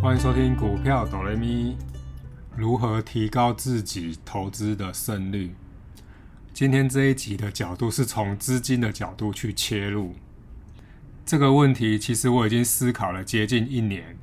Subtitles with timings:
[0.00, 1.76] 欢迎收听股票哆来咪，
[2.56, 5.52] 如何提高自己投资的胜率？
[6.54, 10.14] 今天这一集的角度是从资金的角度去切入
[11.26, 11.98] 这个问题。
[11.98, 14.16] 其实我已经思考了接近一年，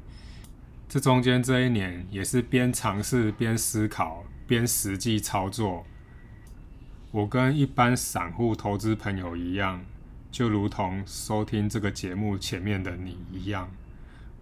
[0.87, 5.85] 这中间这一年也是边尝试边思考边实际操作。
[7.11, 9.83] 我跟一般散户投资朋友一样，
[10.31, 13.69] 就如同收听这个节目前面的你一样。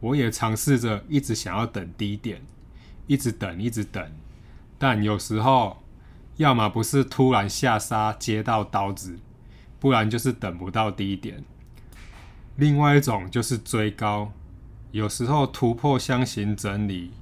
[0.04, 2.41] 我也尝试着一直想要等低点，
[3.07, 4.12] 一直等，一直等，
[4.77, 5.81] 但有时候，
[6.35, 9.17] 要么不是突然下杀接到刀子，
[9.79, 11.45] 不然就是等不到低点。
[12.57, 14.34] 另外一种就是追高，
[14.91, 17.13] 有时候突破箱型整理，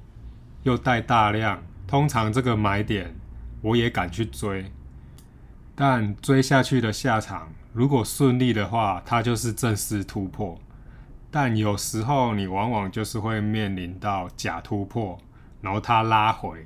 [0.64, 3.16] 又带大量，通常这个买点
[3.62, 4.72] 我也敢去追，
[5.76, 10.60] 但追下去的下场，如果顺利的话，它就是正式突破。
[11.34, 15.18] 但有时候你往往就是会面临到假突破，
[15.62, 16.66] 然后它拉回，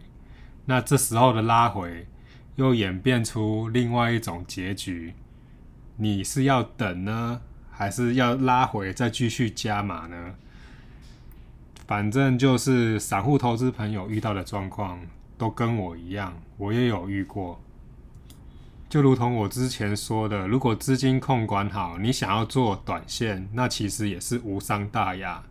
[0.66, 2.08] 那这时候的拉回
[2.55, 5.13] 又演变出另外一种结局，
[5.97, 10.33] 你是要等呢，还是要拉回再继续加码呢？
[11.86, 14.99] 反正就是散户投资朋友遇到的状况
[15.38, 17.61] 都跟我一样，我也有遇过。
[18.88, 25.44] 就如同我之前说的，如果资金控管好，你想要做短线，那其实也是无伤大雅。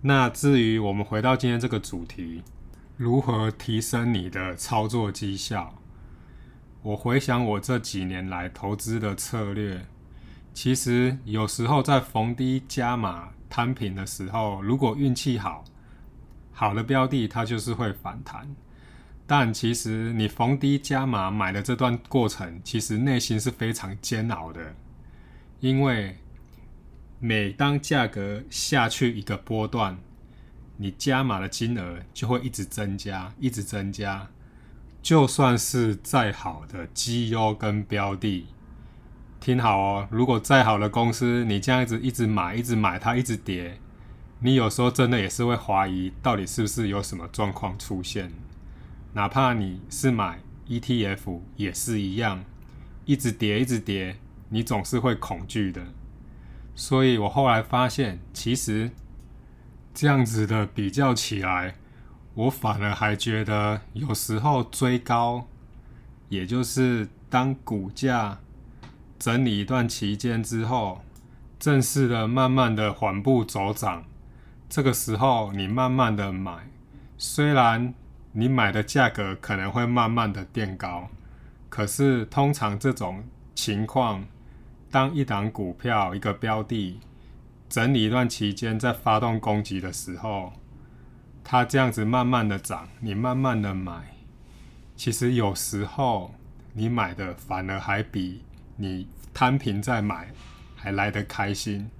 [0.00, 2.42] 那至于我们回到今天这个主题，
[2.96, 5.74] 如何提升你的操作绩效？
[6.82, 9.86] 我回想我这几年来投资的策略，
[10.54, 15.64] 其实有时候在逢低加码摊平的时候，如果运气好，
[16.52, 18.48] 好的标的它就是会反弹。
[19.30, 24.74] 但其实你逢低加码买的这段过程，其实内心是非常煎熬的，
[25.60, 26.16] 因为
[27.20, 29.98] 每当价格下去一个波段，
[30.78, 34.30] 你加码的金额就会一直增加，一直增加。
[35.02, 38.46] 就算是再好的绩优跟标的，
[39.40, 43.78] 听好哦，如果再好的公司，你这样子一直买，一直买，它一直跌，
[44.40, 48.32] 你有时候真的也是会怀疑，到底是不是有什么状况出现。
[49.18, 52.44] 哪怕你是买 ETF 也是一样，
[53.04, 54.14] 一直跌一直跌，
[54.50, 55.82] 你总是会恐惧的。
[56.76, 58.92] 所以我后来发现，其实
[59.92, 61.74] 这样子的比较起来，
[62.34, 65.48] 我反而还觉得有时候追高，
[66.28, 68.38] 也就是当股价
[69.18, 71.02] 整理一段期间之后，
[71.58, 74.04] 正式的慢慢的缓步走涨，
[74.68, 76.70] 这个时候你慢慢的买，
[77.16, 77.92] 虽然。
[78.32, 81.08] 你买的价格可能会慢慢的垫高，
[81.68, 83.24] 可是通常这种
[83.54, 84.26] 情况，
[84.90, 87.00] 当一档股票一个标的
[87.68, 90.52] 整理一段期间在发动攻击的时候，
[91.42, 94.14] 它这样子慢慢的涨，你慢慢的买，
[94.94, 96.34] 其实有时候
[96.74, 98.44] 你买的反而还比
[98.76, 100.28] 你摊平再买
[100.76, 101.90] 还来得开心，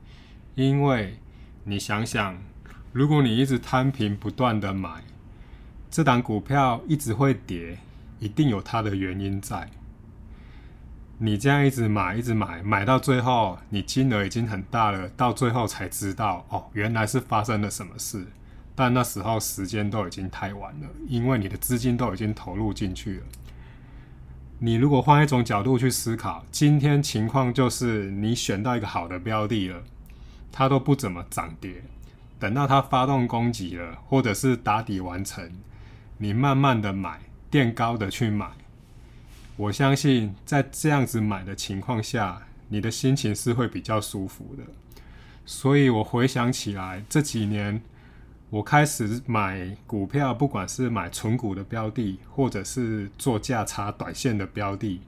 [0.54, 1.18] 因为
[1.64, 2.38] 你想想，
[2.92, 5.02] 如果你一直摊平不断的买。
[5.90, 7.78] 这档股票一直会跌，
[8.18, 9.70] 一定有它的原因在。
[11.20, 18.26] 你这样一直买，一直买，买到最后，你金额已经很大了，到最后才知道，哦，原来是发生了什么事。
[18.76, 23.22] 但那时候时间都已经太晚了，因为你的资金都已经投入进去了。
[24.60, 29.82] 你如果换一种角度去思考，今天情况就是你选到一个好的标的了，
[30.52, 31.82] 它都不怎么涨跌，
[32.38, 35.50] 等到它发动攻击了，或者是打底完成。
[36.20, 38.50] 你慢慢的买，垫高的去买，
[39.56, 44.64] 我相信在这样子买的情况下，你的心情是会比较舒服的。
[45.46, 47.80] 所以我回想起来，这几年
[48.50, 55.00] 我开始买股票，不管是买纯股的标的，或者是做价差短线的标的，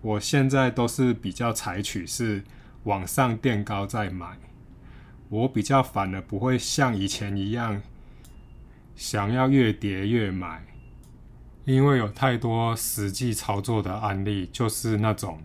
[0.00, 2.44] 我现在都是比较采取是
[2.84, 4.38] 往上垫高再买。
[5.28, 7.82] 我比较反而不会像以前一样。
[8.98, 10.60] 想要越跌越买，
[11.64, 15.38] 因为有太多实际操作的案例，就是那种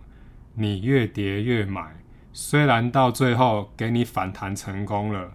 [0.56, 1.96] 你越跌越买，
[2.34, 5.34] 虽然到最后给你反弹成功了，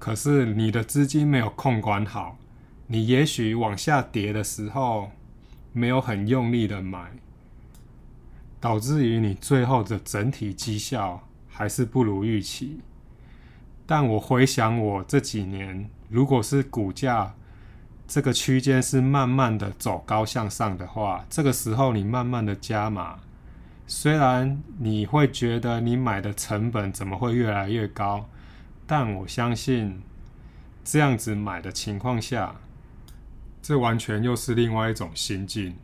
[0.00, 2.38] 可是你的资金没有控管好，
[2.88, 5.12] 你也许往下跌的时候
[5.72, 7.12] 没有很用力的买，
[8.58, 12.80] 导致于你最后的整体绩效还是不如预期。
[13.86, 17.36] 但我回想我这几年，如果是股价，
[18.10, 23.20] 这个区间是慢慢的走高向上的话，这个时候你慢慢的加码，
[23.86, 28.28] 虽然你会觉得你买的成本怎么会越来越高，
[28.84, 30.02] 但我相信
[30.82, 32.56] 这样子买的情况下，
[33.62, 35.76] 这完全又是另外一种心境。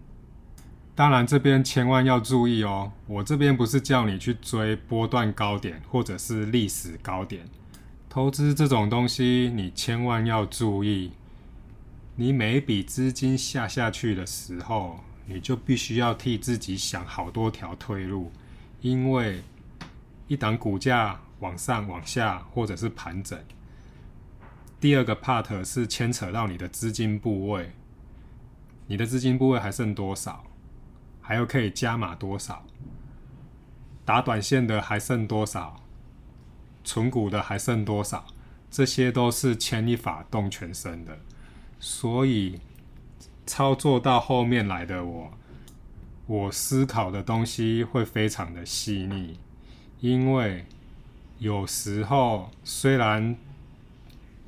[0.97, 7.45] 当然，这边千万要注意哦，我这边不是叫你去追波段高点或者是历史高点，
[8.09, 11.13] 投资这种东西，你千万要注意，
[12.19, 18.33] 你每一笔资金下下去的时候，你就必须要替自己想好多条退路，
[18.81, 19.43] 因为
[20.27, 23.39] 一档股价往上、往下或者是盘整。
[24.81, 27.73] 第二个 part 是牵扯到你的资金部位，
[28.87, 30.47] 你的资金部位还剩多少？
[31.21, 32.65] 还有可以加码多少？
[34.07, 35.85] 打短线的还剩多少？
[36.83, 38.25] 存股的还剩多少？
[38.71, 41.19] 这些都是牵一发动全身的，
[41.79, 42.61] 所以
[43.47, 45.31] 操作到后面来的我，
[46.27, 49.39] 我思考的东西会非常的细腻，
[50.01, 50.65] 因为
[51.39, 53.37] 有时候虽然。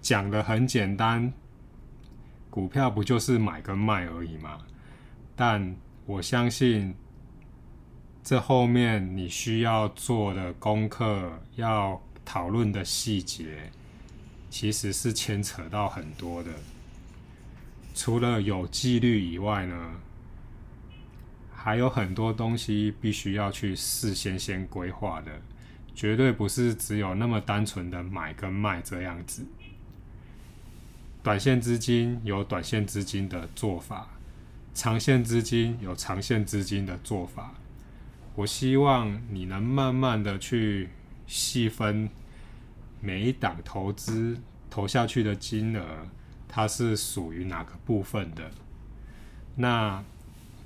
[0.01, 1.33] 讲的很简单，
[2.49, 4.61] 股票不就是买跟卖而已吗？
[5.35, 5.75] 但
[6.07, 6.95] 我相信，
[8.23, 13.71] 这后面你需要做的功课、要讨论的细节，
[14.49, 16.53] 其实是牵扯到很多的。
[17.99, 19.91] 除了有纪律以外呢，
[21.53, 25.33] 还有很多东西必须要去事先先规划的，
[25.97, 29.45] 绝对不是只有那么单纯的买跟卖这样子。
[31.25, 34.09] 短线资金有短线资金的做法，
[34.73, 37.53] 长线资金有长线资金的做法。
[38.37, 40.91] 我希望你能慢慢的去
[41.27, 42.09] 细分
[43.01, 44.39] 每一档投资
[44.71, 46.07] 投下去的金额，
[46.49, 48.51] 它是属于哪个部分的。
[49.57, 50.03] 那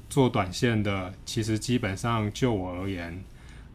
[0.08, 3.24] 做短线的，其实基本上就我而言，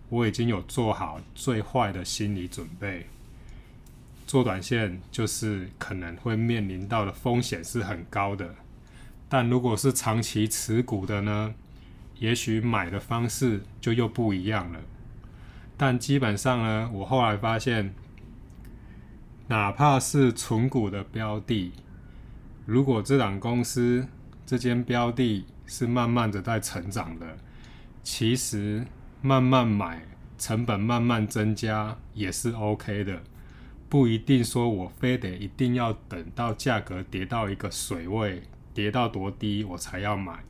[0.09, 3.07] 我已经有做好最坏的心理准备。
[4.25, 8.55] 做短线就是可能会面临到的风险是很高的，
[9.29, 11.55] 但如果是长期持股的呢，
[12.19, 14.79] 也许买的方式就又不一样了。
[15.77, 17.93] 但基本上呢，我后来发现，
[19.47, 21.71] 哪怕是纯股的标的，
[22.67, 24.05] 如果这档公司
[24.45, 27.37] 这间标的是慢慢的在成长的，
[28.03, 28.85] 其实
[29.21, 30.05] 慢慢买，
[30.37, 33.21] 成本慢慢增加也是 OK 的。
[33.87, 38.43] 不一定说我非得一定要等到价格跌到一个水位，
[38.73, 40.43] 跌到多低我才要买，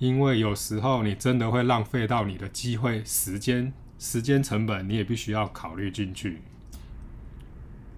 [0.00, 6.40] 因为有时候你真的会浪费到你的机会、时间、时间成本，你也必须要考虑进去。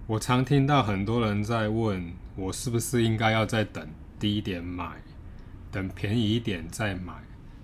[0.05, 3.85] 我常听到很多人在问我是不是应该要再等
[4.17, 5.01] 低点买，
[5.69, 7.13] 等便宜一点再买。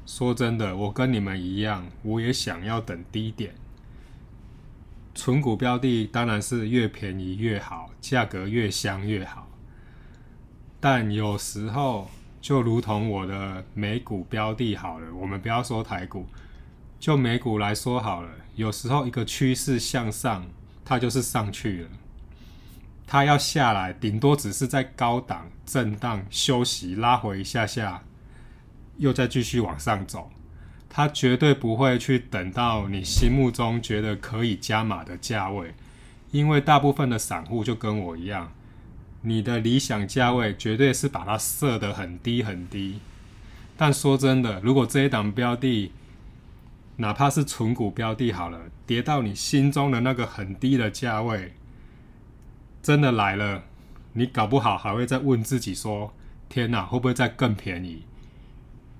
[0.05, 3.55] 说真的，我跟你们一样，我也想要等低点。
[5.15, 9.49] 纯股标的当然是越便宜越好，价格越香越好。
[10.81, 12.11] 但有时候
[12.41, 16.27] 就如同我的美股标的好了，我们不要说台股，
[16.99, 18.29] 就美股来说好了。
[18.55, 20.45] 有时候一个趋势向上，
[20.83, 21.89] 它就是上去了；
[23.07, 28.03] 它要下来，顶多只是在高档震荡休息，拉回一下下，
[28.97, 30.31] 又再继续往上走。
[30.89, 35.73] 他绝对不会去等到你心目中觉得可以加码的价位，
[36.31, 38.51] 因为大部分的散户就跟我一样，
[39.21, 43.01] 你的理想价位绝对是把它设得很低很低。
[43.75, 45.91] 但说真的，如果这一档标的，
[46.95, 51.53] 哪怕是纯股标的好了，跌到你心中的那个很低的价位，
[52.85, 53.63] 真的来了，
[54.13, 56.13] 你搞不好还会再问自己说：
[56.47, 58.03] 天哪，会不会再更便宜？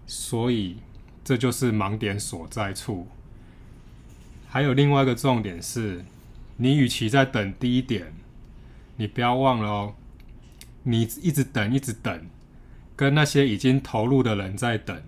[0.08, 0.77] 所以。
[1.27, 3.08] 这就是盲点所在处。
[4.48, 6.06] 还有另外一个重点是，
[6.58, 8.13] 你与其在等低点，
[8.98, 9.96] 你不要忘了哦，
[10.84, 12.27] 你一直等一直等，
[12.96, 15.01] 跟那些已经投入的人在等，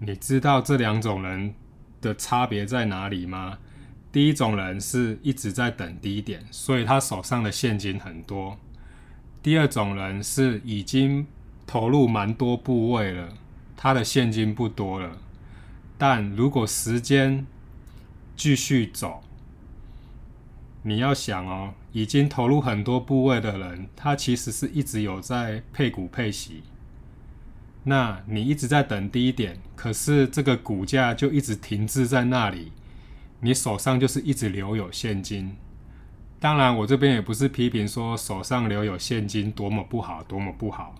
[0.00, 1.54] 你知道这两种人
[2.02, 3.56] 的差别在哪里吗？
[4.18, 8.58] 第一种人是一直在等低点，所以他手上的现金很多；
[9.40, 11.24] 第二种人是已经
[11.68, 13.28] 投入蛮多部位了。
[13.76, 15.18] 他的现金不多了，
[15.96, 17.46] 但如果时间
[18.34, 19.22] 继续走，
[20.82, 26.64] 你要想哦，已经投入很多部位的人，他其实是一直有在配股配息。
[27.84, 32.72] 那你一直在等低点，可是这个股价就一直停滞在那里，
[33.40, 35.56] 你手上就是一直留有现金。
[36.40, 40.94] 当然，我这边也不是批评说手上留有现金多么不好，多么不好。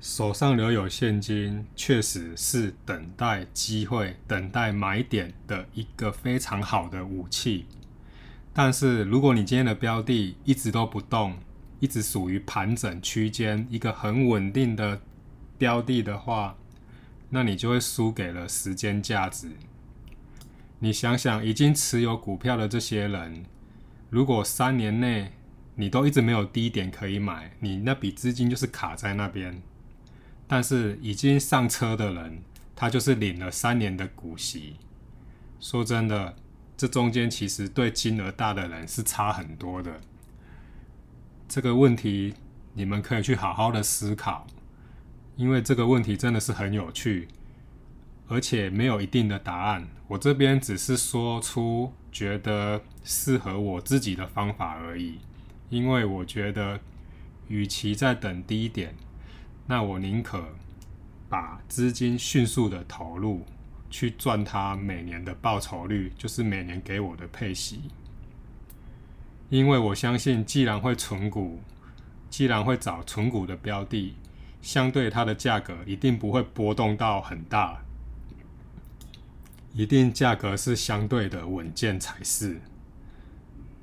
[0.00, 7.66] 手上留有现金，确实是等待机会、等待买点的一个非常好的武器。
[8.52, 11.36] 但是如果你今天的标的一直都不动，
[11.80, 15.00] 一直属于盘整区间，一个很稳定的
[15.56, 16.56] 标的的话，
[17.30, 19.48] 那你就会输给了时间价值。
[20.84, 23.46] 你想想，已经持有股票的这些人，
[24.10, 25.32] 如果三年内
[25.76, 29.62] 你都一直没有低点可以买，你那笔资金就是卡在那边。
[30.46, 32.42] 但是已经上车的人，
[32.76, 34.76] 他就是领了三年的股息。
[35.58, 36.36] 说真的，
[36.76, 40.02] 这中间其实对金额大的人是差很多的。
[41.48, 42.34] 这个问题
[42.74, 44.46] 你们可以去好好的思考，
[45.36, 47.28] 因为这个问题真的是很有趣，
[48.28, 49.86] 而且没有一定的答案。
[50.08, 55.18] 我这边只是说出觉得适合我自己的方法而已，
[55.70, 56.78] 因为我觉得，
[57.48, 58.94] 与其在等低点，
[59.66, 60.44] 那我宁可
[61.28, 63.44] 把资金迅速的投入，
[63.90, 67.82] 去赚它每年的报酬率，就是每年给我的配息。
[69.50, 71.60] 因为我相信，既然会存股，
[72.28, 74.14] 既然会找存股的标的，
[74.60, 77.83] 相对它的价格一定不会波动到很大，
[79.74, 82.60] 一定价格是相对的稳健才是。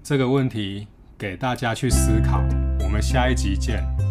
[0.01, 2.41] 这个问题给大家去思考，
[2.79, 4.11] 我们下一集见。